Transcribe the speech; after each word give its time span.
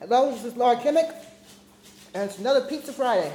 Hello, 0.00 0.30
this 0.30 0.44
is 0.44 0.56
Laura 0.56 0.76
Kimmick, 0.76 1.12
and 2.14 2.30
it's 2.30 2.38
another 2.38 2.60
Pizza 2.60 2.92
Friday. 2.92 3.32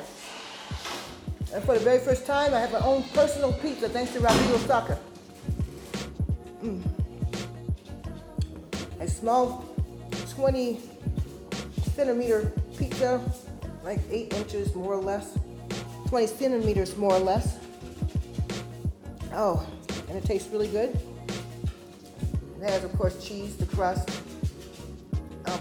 And 1.54 1.62
for 1.66 1.74
the 1.74 1.82
very 1.82 2.00
first 2.00 2.25
time, 2.25 2.54
I 2.54 2.59
have 2.62 2.71
my 2.71 2.79
own 2.79 3.04
personal 3.13 3.51
pizza 3.51 3.89
thanks 3.89 4.13
to 4.13 4.21
Rodrigo 4.21 4.58
Saka. 4.59 4.97
Mm. 6.63 6.81
A 9.02 9.07
small 9.09 9.65
20 10.29 10.79
centimeter 11.95 12.54
pizza, 12.77 13.21
like 13.84 14.00
8 14.09 14.34
inches 14.34 14.73
more 14.73 14.93
or 14.93 15.02
less, 15.02 15.38
20 16.07 16.27
centimeters 16.27 16.95
more 16.95 17.14
or 17.14 17.20
less. 17.20 17.57
Oh, 19.34 19.68
and 20.07 20.18
it 20.18 20.23
tastes 20.23 20.50
really 20.50 20.70
good. 20.70 20.98
It 22.61 22.70
has, 22.70 22.86
of 22.86 22.93
course, 22.98 23.21
cheese, 23.21 23.57
the 23.57 23.66
crust, 23.66 24.09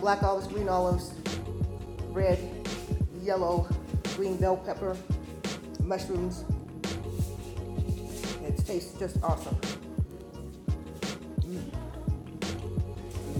black 0.02 0.24
olives, 0.24 0.48
green 0.48 0.68
olives, 0.68 1.12
red, 2.08 2.36
yellow, 3.22 3.68
green 4.16 4.36
bell 4.36 4.56
pepper, 4.56 4.96
mushrooms. 5.84 6.44
It 8.42 8.56
tastes 8.66 8.98
just 8.98 9.22
awesome. 9.22 9.56
Did 11.40 11.62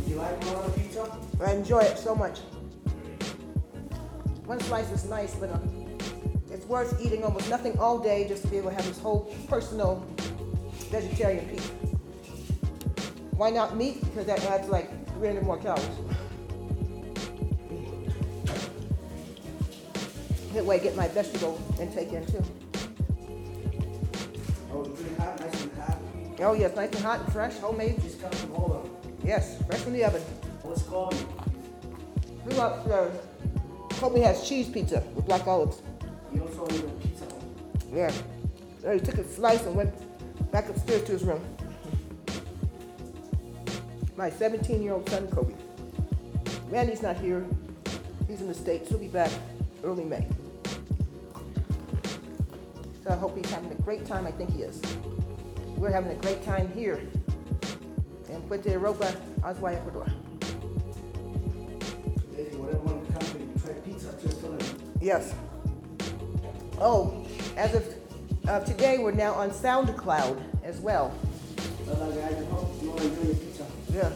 you 0.07 0.15
like 0.15 0.45
Moana 0.45 0.69
pizza? 0.71 1.11
I 1.45 1.51
enjoy 1.51 1.81
it 1.81 1.99
so 1.99 2.15
much. 2.15 2.39
One 4.47 4.61
slice 4.61 4.93
is 4.93 5.05
nice, 5.07 5.35
but 5.35 5.51
uh, 5.51 5.59
it's 6.53 6.67
worth 6.67 7.05
eating 7.05 7.25
almost 7.25 7.51
nothing 7.51 7.77
all 7.81 7.99
day 7.99 8.29
just 8.29 8.43
to 8.43 8.49
be 8.49 8.59
able 8.59 8.71
to 8.71 8.77
have 8.77 8.87
this 8.87 9.01
whole 9.01 9.35
personal 9.49 10.07
vegetarian 10.93 11.45
pizza. 11.49 11.73
Why 13.33 13.51
not 13.51 13.77
meat? 13.77 14.01
Because 14.05 14.27
that 14.27 14.45
adds 14.45 14.69
like 14.69 14.89
300 15.19 15.43
more 15.43 15.59
calories. 15.59 15.89
That 20.55 20.65
way 20.67 20.77
I 20.77 20.79
get 20.79 20.95
my 20.97 21.09
vegetable 21.09 21.59
intake 21.81 22.13
in 22.13 22.27
too. 22.27 22.45
Oh, 24.71 24.83
it's 24.83 25.01
pretty 25.01 25.15
hot, 25.17 25.41
nice 25.41 25.63
and 25.63 25.73
hot. 25.73 25.99
Oh 26.41 26.53
yes, 26.53 26.77
nice 26.77 26.91
and 26.91 27.03
hot 27.03 27.21
and 27.21 27.33
fresh, 27.33 27.57
homemade. 27.59 28.03
Just 28.03 28.21
come 28.21 28.31
from. 28.33 28.91
Yes, 29.25 29.63
fresh 29.67 29.81
from 29.81 29.93
the 29.93 30.05
oven. 30.05 30.21
What's 30.63 30.83
called? 30.83 31.15
We 32.45 32.55
got 32.55 32.87
uh, 32.91 33.09
Kobe 33.91 34.21
has 34.21 34.47
cheese 34.47 34.69
pizza 34.69 35.03
with 35.15 35.27
black 35.27 35.47
olives. 35.47 35.81
You 36.35 36.43
also 36.43 36.67
eat 36.75 36.85
a 36.85 36.89
pizza. 37.07 37.25
Yeah. 37.93 38.13
He 38.93 39.01
took 39.01 39.19
a 39.19 39.25
slice 39.25 39.65
and 39.65 39.77
went 39.77 39.95
back 40.51 40.69
upstairs 40.69 41.05
to 41.05 41.13
his 41.13 41.23
room. 41.23 41.41
My 44.17 44.29
17 44.29 44.83
year 44.83 44.95
old 44.95 45.09
son, 45.09 45.29
Kobe. 45.29 45.55
Randy's 46.69 47.01
not 47.03 47.17
here. 47.17 47.47
He's 48.27 48.41
in 48.41 48.49
the 48.49 48.55
States. 48.55 48.89
He'll 48.89 48.99
be 48.99 49.09
back 49.09 49.31
early 49.85 50.05
May. 50.05 50.27
I 53.13 53.17
hope 53.17 53.37
he's 53.37 53.51
having 53.51 53.71
a 53.71 53.83
great 53.83 54.07
time. 54.07 54.27
I 54.27 54.31
think 54.31 54.55
he 54.55 54.63
is. 54.63 54.81
We're 55.77 55.91
having 55.91 56.13
a 56.13 56.21
great 56.23 56.43
time 56.43 56.73
here 56.73 56.99
in 58.31 58.41
Puerto 58.49 58.71
Europa, 58.71 59.15
Azuay, 59.43 59.77
Ecuador. 59.77 60.07
If 62.39 62.53
you 62.53 62.59
whatever 62.59 62.79
want 62.79 63.07
to 63.07 63.13
come 63.13 63.53
to 63.55 63.61
try 63.61 63.75
pizza, 63.81 64.15
just 64.23 64.41
tell 64.41 64.53
them. 64.53 64.79
Yes. 65.03 65.35
Oh, 66.79 67.27
as 67.59 67.75
of 67.75 67.95
uh, 68.49 68.61
today, 68.61 68.97
we're 68.97 69.13
now 69.13 69.35
on 69.35 69.51
SoundCloud 69.51 70.43
as 70.65 70.81
well. 70.81 71.15
Tell 71.85 71.95
that 71.97 72.15
guy, 72.15 72.31
you 72.31 72.47
know, 72.47 72.71
you 72.81 72.89
want 72.89 73.01
to 73.03 73.09
enjoy 73.09 73.25
your 73.25 73.35
pizza. 73.35 73.67
Yeah. 73.93 74.11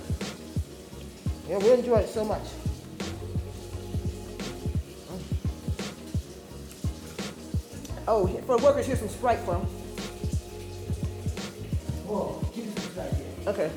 Yeah, 1.51 1.59
we 1.59 1.73
enjoy 1.73 1.99
it 1.99 2.09
so 2.09 2.25
much. 2.25 2.45
Oh, 8.09 8.27
for 8.47 8.57
workers, 8.59 8.87
here's 8.87 9.01
some 9.01 9.09
Sprite 9.09 9.41
for 9.41 9.55
them. 9.55 9.67
Keep 12.55 12.75
this 12.75 12.87
right 12.97 13.13
here. 13.13 13.27
Okay. 13.49 13.71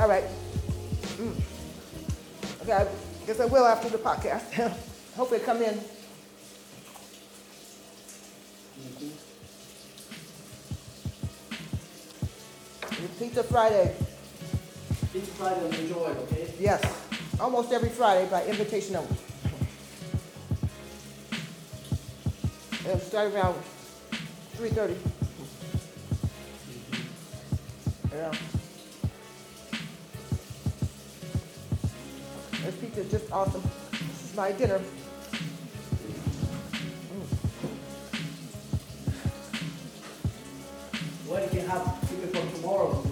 All 0.00 0.08
right. 0.08 0.24
Mm. 1.18 1.34
Okay, 2.62 2.72
I 2.72 2.86
guess 3.26 3.40
I 3.40 3.44
will 3.44 3.66
after 3.66 3.88
the 3.88 3.98
podcast. 3.98 4.50
Hopefully 5.16 5.40
come 5.40 5.60
in. 5.62 5.78
Pizza 13.18 13.42
Friday. 13.42 13.94
Pizza 15.12 15.30
Friday, 15.32 15.80
enjoy, 15.82 16.14
okay? 16.24 16.52
Yes, 16.58 16.82
almost 17.38 17.72
every 17.72 17.90
Friday 17.90 18.28
by 18.30 18.44
invitation 18.46 18.96
only. 18.96 19.16
It'll 22.86 22.98
start 22.98 23.32
around 23.32 23.56
three 24.52 24.68
thirty. 24.68 24.94
Yeah. 28.12 28.30
This 32.62 32.74
pizza 32.76 33.00
is 33.00 33.10
just 33.10 33.32
awesome. 33.32 33.62
This 33.90 34.30
is 34.30 34.36
my 34.36 34.52
dinner. 34.52 34.80
Well, 41.26 41.42
you 41.42 41.48
can 41.48 41.66
have 41.66 42.08
chicken 42.08 42.28
for 42.28 42.56
tomorrow. 42.56 43.04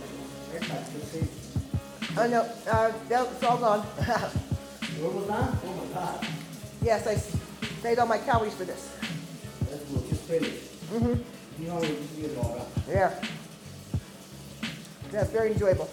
Oh 2.15 2.27
no, 2.27 2.47
uh, 2.71 2.93
no, 3.09 3.25
it's 3.25 3.43
all 3.43 3.56
gone. 3.56 3.81
Where 5.00 5.10
was 5.10 5.27
that? 5.28 5.54
Oh 5.65 5.72
my 5.72 5.94
God. 5.94 6.27
yes, 6.83 7.06
I 7.06 7.15
saved 7.81 7.99
all 7.99 8.06
my 8.06 8.19
calories 8.19 8.54
for 8.54 8.65
this. 8.65 9.02
That's 9.72 9.84
good, 9.88 10.09
just 10.10 10.22
finish. 10.25 10.50
Mm-hmm. 10.93 11.62
You 11.62 11.69
know, 11.69 11.81
you 11.83 12.37
all? 12.43 12.69
Yeah. 12.87 13.25
Yeah, 15.10 15.25
very 15.25 15.53
enjoyable. 15.53 15.88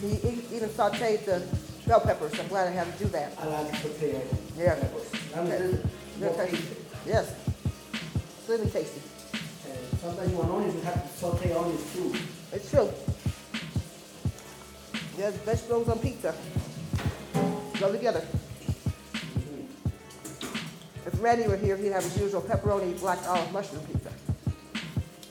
He 0.00 0.14
e- 0.26 0.42
even 0.52 0.68
sauteed 0.70 1.24
the 1.24 1.40
bell 1.86 2.00
peppers. 2.00 2.34
I'm 2.40 2.48
glad 2.48 2.66
I 2.66 2.72
had 2.72 2.90
to 2.98 3.04
do 3.04 3.10
that. 3.10 3.32
I 3.38 3.46
like 3.46 3.70
potato. 3.80 4.20
Yeah. 4.58 4.74
I'm 5.36 5.46
Okay. 5.46 5.58
just, 5.70 6.18
more 6.18 6.34
tasty. 6.34 6.56
tasty. 6.56 6.76
Yes. 7.06 7.34
Extremely 8.38 8.70
tasty. 8.70 9.00
And 9.70 10.00
sometimes 10.00 10.30
you 10.32 10.36
want 10.38 10.50
onions, 10.50 10.74
you 10.74 10.80
have 10.82 11.02
to 11.12 11.18
saute 11.18 11.52
onions 11.54 11.92
too. 11.94 12.14
It's 12.52 12.70
true. 12.70 12.90
Yes, 15.16 15.34
vegetables 15.46 15.88
on 15.88 15.98
pizza. 16.00 16.34
Go 17.78 17.92
together. 17.92 18.26
Randy 21.22 21.46
were 21.46 21.56
here, 21.56 21.76
he'd 21.76 21.92
have 21.92 22.02
his 22.02 22.18
usual 22.18 22.42
pepperoni 22.42 22.98
black 22.98 23.20
olive 23.28 23.52
mushroom 23.52 23.80
pizza, 23.84 24.10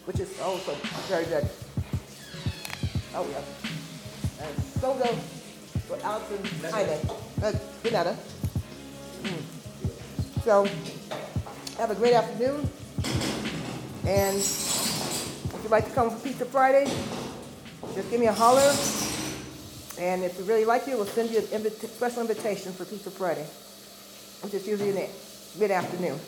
which 0.06 0.22
is 0.22 0.40
also 0.40 0.74
very 1.10 1.26
good. 1.26 1.46
Oh, 3.14 3.28
yeah. 3.30 4.46
And 4.46 4.64
soda 4.80 5.08
for 5.88 6.00
Alex 6.02 6.32
and 6.32 6.48
Jaime. 6.72 6.94
Uh? 7.44 7.52
Mm. 9.22 9.42
So, 10.46 10.66
have 11.78 11.92
a 11.92 11.96
great 11.96 12.14
afternoon. 12.14 12.70
And 14.08 14.38
if 14.38 15.60
you'd 15.62 15.72
like 15.72 15.86
to 15.90 15.92
come 15.92 16.10
for 16.10 16.24
Pizza 16.26 16.46
Friday, 16.46 16.86
just 17.96 18.10
give 18.10 18.22
me 18.22 18.28
a 18.28 18.34
holler. 18.34 18.74
And 20.00 20.24
if 20.24 20.38
we 20.40 20.46
really 20.46 20.66
like 20.66 20.88
you, 20.88 20.96
we'll 20.96 21.06
send 21.06 21.32
you 21.32 21.40
an 21.40 21.48
invita- 21.52 21.88
special 21.88 22.22
invitation 22.22 22.72
for 22.72 22.86
Pizza 22.86 23.12
Friday, 23.12 23.46
which 24.42 24.54
is 24.54 24.66
usually 24.66 24.94
in 25.54 25.60
the 25.60 25.68
mid-afternoon. 25.68 26.20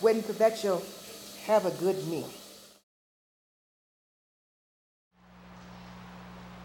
Buen 0.00 0.22
provecho. 0.22 0.82
Have 1.46 1.66
a 1.66 1.70
good 1.72 2.06
meal. 2.08 2.28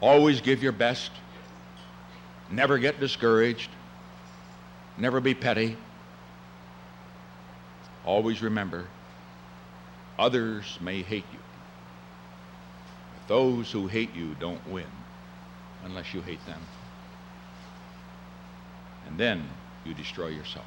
Always 0.02 0.42
give 0.42 0.62
your 0.62 0.74
best. 0.74 1.12
Never 2.52 2.78
get 2.78 3.00
discouraged. 3.00 3.70
Never 4.98 5.22
be 5.22 5.34
petty. 5.34 5.78
Always 8.06 8.42
remember 8.42 8.86
others 10.20 10.78
may 10.82 11.02
hate 11.02 11.26
you. 11.32 11.40
But 13.16 13.28
those 13.28 13.72
who 13.72 13.88
hate 13.88 14.14
you 14.14 14.36
don't 14.36 14.66
win 14.70 14.86
unless 15.84 16.14
you 16.14 16.22
hate 16.22 16.46
them. 16.46 16.62
And 19.08 19.18
then 19.18 19.50
you 19.86 19.94
destroy 19.94 20.28
yourself. 20.28 20.66